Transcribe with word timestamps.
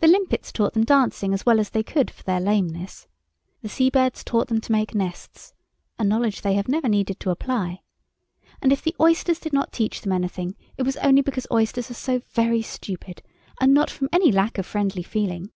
The 0.00 0.08
limpets 0.08 0.50
taught 0.50 0.72
them 0.72 0.84
dancing 0.84 1.34
as 1.34 1.44
well 1.44 1.60
as 1.60 1.68
they 1.68 1.82
could 1.82 2.10
for 2.10 2.22
their 2.22 2.40
lameness. 2.40 3.06
The 3.60 3.68
sea 3.68 3.90
birds 3.90 4.24
taught 4.24 4.48
them 4.48 4.62
to 4.62 4.72
make 4.72 4.94
nests—a 4.94 6.04
knowledge 6.04 6.40
they 6.40 6.54
have 6.54 6.68
never 6.68 6.88
needed 6.88 7.20
to 7.20 7.28
apply—and 7.30 8.72
if 8.72 8.80
the 8.80 8.96
oysters 8.98 9.38
did 9.38 9.52
not 9.52 9.70
teach 9.70 10.00
them 10.00 10.12
anything 10.12 10.56
it 10.78 10.84
was 10.84 10.96
only 10.96 11.20
because 11.20 11.46
oysters 11.52 11.90
are 11.90 12.00
so 12.00 12.20
very 12.30 12.62
stupid, 12.62 13.22
and 13.60 13.74
not 13.74 13.90
from 13.90 14.08
any 14.10 14.32
lack 14.32 14.56
of 14.56 14.64
friendly 14.64 15.02
feeling. 15.02 15.50